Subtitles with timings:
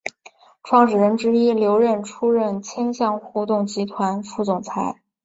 [0.63, 4.99] 创始人之一刘韧出任千橡互动集团副总裁。